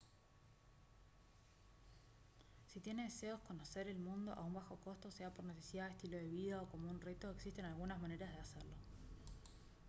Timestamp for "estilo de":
5.89-6.27